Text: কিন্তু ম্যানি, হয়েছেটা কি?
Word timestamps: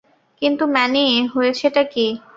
কিন্তু 0.41 0.63
ম্যানি, 0.67 1.05
হয়েছেটা 1.33 1.81
কি? 1.93 2.05